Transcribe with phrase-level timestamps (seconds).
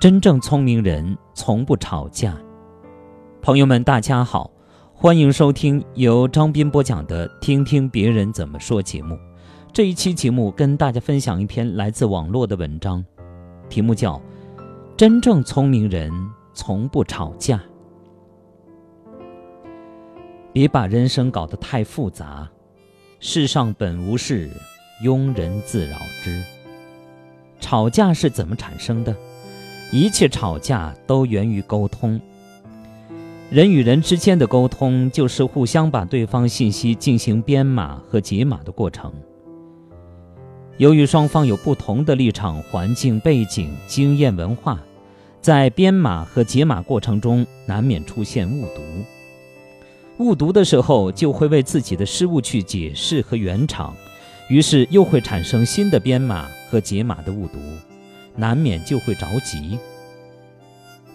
[0.00, 2.34] 真正聪明人从不吵架。
[3.42, 4.50] 朋友们，大家好，
[4.94, 9.14] 欢迎收听由张斌播讲的《听听别人怎么说》节目。
[9.74, 13.04] 这一期节目跟大家分享一篇来自网络的文章，
[13.68, 14.14] 题目叫
[14.96, 16.10] 《真正聪明人
[16.54, 17.58] 从不吵架》。
[20.50, 22.48] 别把人生搞得太复杂，
[23.18, 24.48] 世上本无事，
[25.04, 26.42] 庸人自扰之。
[27.60, 29.14] 吵架是怎么产生的？
[29.92, 32.20] 一切吵架都源于沟通。
[33.50, 39.12] 人与人之间的沟通，就是互相把对方信息进行编码和解码的过程。
[40.76, 44.80] 由于双方有不同的立场、环境、背景、经验、文化，
[45.40, 48.80] 在编码和解码过程中，难免出现误读。
[50.18, 53.94] 误读的时候，就会为自己的失误去解释和圆场，
[54.48, 57.58] 于是又会产生新的编码和解码的误读，
[58.40, 59.78] 难免就会着急。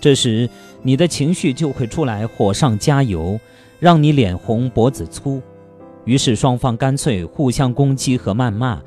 [0.00, 0.50] 这时，
[0.82, 3.38] 你的情绪就会出来，火上加油，
[3.78, 5.40] 让你脸红脖子粗，
[6.04, 8.82] 于是双方干脆互相攻击和谩骂。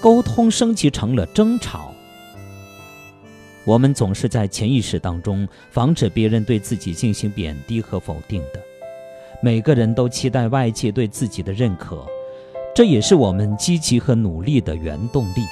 [0.00, 1.92] 沟通升级成了争吵。
[3.66, 8.62] 我们总是在潜意识当中防止别人对自己进行贬低和否定的。
[9.42, 12.02] 每个人都期待外界对自己的认可，
[12.74, 15.44] 这也是我们积极和努力的原动力。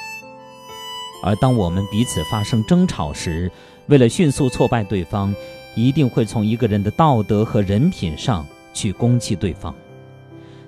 [1.23, 3.51] 而当我们彼此发生争吵时，
[3.87, 5.35] 为了迅速挫败对方，
[5.75, 9.75] 一定会从一个人的道德和人品上去攻击对方，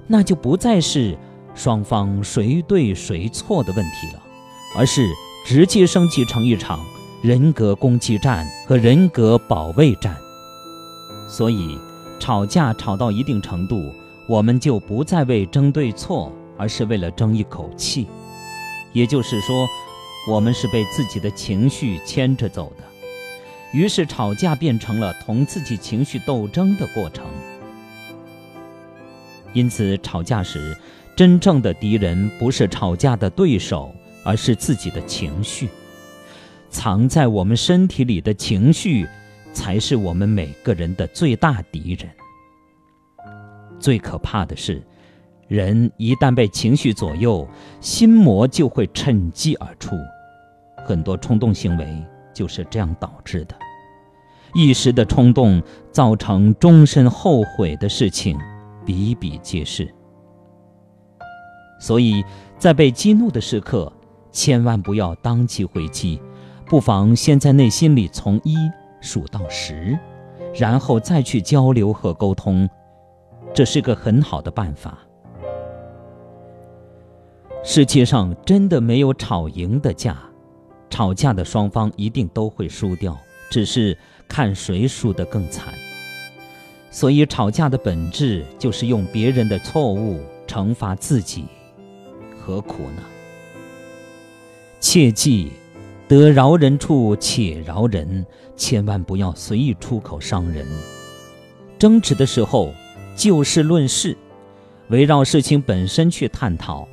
[0.06, 1.17] 那就不再是。
[1.53, 4.23] 双方谁对谁错的问题了，
[4.78, 5.11] 而是
[5.45, 6.78] 直接升级成一场
[7.23, 10.17] 人格攻击战和人格保卫战。
[11.28, 11.77] 所以，
[12.21, 13.93] 吵架吵到一定程度，
[14.28, 18.06] 我们就不再为争对错，而是为了争一口气。
[18.93, 19.67] 也就是说，
[20.29, 22.85] 我们是被自己的情绪牵着走的。
[23.72, 27.25] 于是，吵架变成了同自己情绪斗争的过程。
[29.53, 30.77] 因此，吵架时。
[31.17, 33.94] 真正的敌人不是吵架的对手，
[34.25, 35.69] 而是自己的情绪。
[36.71, 39.06] 藏在我们身体里的情绪，
[39.53, 42.09] 才是我们每个人的最大敌人。
[43.78, 44.83] 最可怕的是，
[45.47, 47.47] 人一旦被情绪左右，
[47.83, 49.94] 心魔就会趁机而出。
[50.91, 53.55] 很多冲动行为就是这样导致的。
[54.55, 55.62] 一时的冲动
[55.93, 58.37] 造成终身后悔的事情，
[58.84, 59.89] 比比皆是。
[61.79, 62.25] 所以
[62.59, 63.93] 在被激怒的时刻，
[64.33, 66.21] 千万不要当即回击，
[66.67, 68.56] 不妨先在内心里从一
[69.00, 69.97] 数到十，
[70.53, 72.69] 然后再去交流和沟通，
[73.55, 74.99] 这是个很好的办法。
[77.62, 80.19] 世界上真的没有吵赢的架，
[80.91, 83.17] 吵架的双方一定都会输掉，
[83.49, 83.97] 只是
[84.28, 85.73] 看谁输得更惨。
[86.91, 91.45] 所以吵架的本质就是用别人的错误惩罚自己。
[92.39, 93.03] 何苦呢？
[94.81, 95.53] 切记，
[96.09, 100.67] 得饶人处且饶人，千万不要随意出口伤人。
[101.79, 102.75] 争执的时候，
[103.15, 104.17] 就事论事，
[104.89, 106.89] 围绕事情本身去探讨，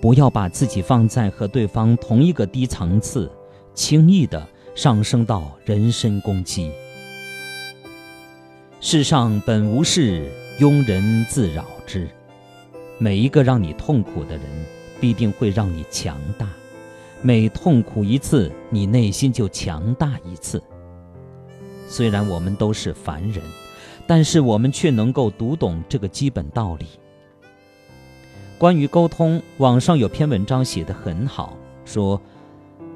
[0.00, 3.30] 不要把自己放在和对方同一个低层次，
[3.74, 6.70] 轻易的上升到人身攻击。
[8.80, 10.28] 世上本无事，
[10.58, 12.08] 庸人自扰之。
[12.98, 14.42] 每一个让你痛苦的人。
[15.00, 16.48] 必定会让你强大，
[17.22, 20.62] 每痛苦一次，你内心就强大一次。
[21.88, 23.42] 虽然我们都是凡人，
[24.06, 26.86] 但是我们却能够读懂这个基本道理。
[28.58, 32.22] 关于沟通，网上有篇文章写得很好，说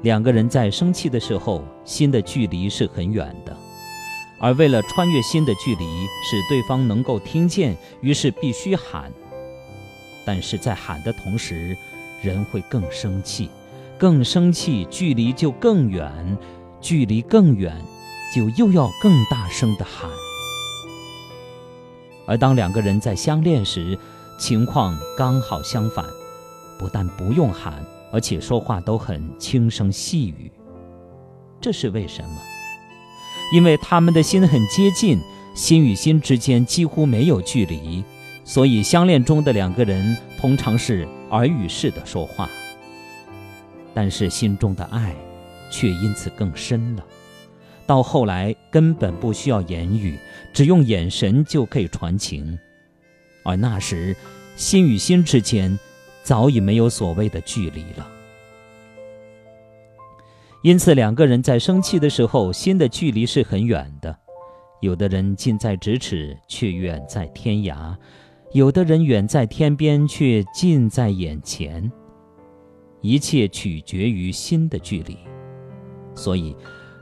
[0.03, 3.57] 两个人在生气的时候，心的距离是很远的，
[4.39, 5.85] 而为了穿越心的距离，
[6.23, 9.11] 使对方能够听见，于是必须喊。
[10.25, 11.75] 但是在喊的同时，
[12.21, 13.49] 人会更生气，
[13.97, 16.37] 更生气，距离就更远，
[16.79, 17.75] 距离更远，
[18.35, 20.09] 就又要更大声的喊。
[22.27, 23.97] 而当两个人在相恋时，
[24.37, 26.05] 情况刚好相反，
[26.77, 30.51] 不但不用喊，而且说话都很轻声细语。
[31.59, 32.37] 这是为什么？
[33.53, 35.19] 因为他们的心很接近，
[35.55, 38.03] 心与心之间几乎没有距离。
[38.43, 42.49] 所以，相恋中的两个人通常是耳语式的说话，
[43.93, 45.13] 但是心中的爱
[45.69, 47.03] 却因此更深了。
[47.85, 50.17] 到后来，根本不需要言语，
[50.53, 52.57] 只用眼神就可以传情。
[53.43, 54.15] 而那时，
[54.55, 55.77] 心与心之间
[56.27, 58.05] 早已没有所谓的距离了。
[60.61, 64.13] 因此，两个人在生气的时候，心的距离是很远的。
[64.81, 67.95] 有的人近在咫尺，却远在天涯；
[68.51, 71.89] 有的人远在天边，却近在眼前。
[72.99, 75.17] 一切取决于心的距离。
[76.13, 76.53] 所以，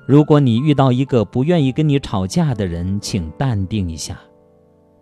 [0.06, 4.19] 如果你遇到一个不愿意跟你吵架的人，请淡定一下。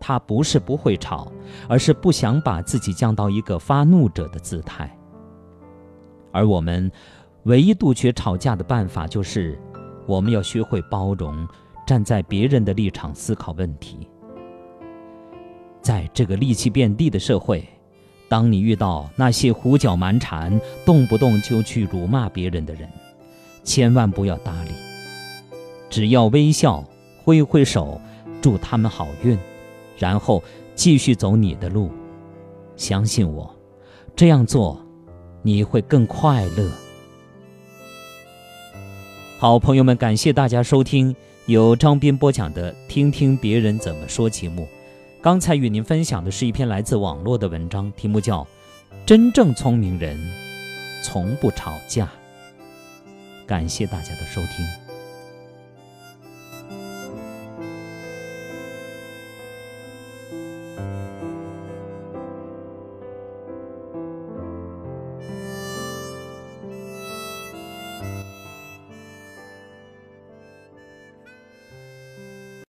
[0.06, 1.32] 他不是不会吵，
[1.70, 4.94] 而是不想把自己降到一个发怒者的姿态。
[6.34, 6.92] 而我们
[7.44, 9.58] 唯一杜绝吵架的办法，就是
[10.06, 11.48] 我们要学会包容。
[11.86, 14.08] 站在别人的立场思考问题，
[15.82, 17.68] 在这个戾气遍地的社会，
[18.30, 22.90] 当你遇到那些胡搅蛮缠、动不动就去辱骂别人的人，
[23.66, 24.72] 千万不要搭理，
[25.90, 26.82] 只要微笑、
[27.22, 28.00] 挥挥手，
[28.42, 29.38] 祝他们好运，
[29.98, 30.44] 然后
[30.76, 31.92] 继续走你的路。
[32.76, 33.56] 相信我，
[34.16, 34.82] 这样做
[35.42, 36.72] 你会更快乐。
[39.38, 41.16] 好朋友们，感谢大家收听。
[41.46, 44.66] 由张斌播讲的《听听别人怎么说》节目，
[45.22, 48.44] 刚才与您分享的是一篇来自网络的文章，题目叫
[49.06, 50.18] 《真正聪明人
[51.04, 52.06] 从不吵架》。
[53.46, 54.83] 感谢大家的收听。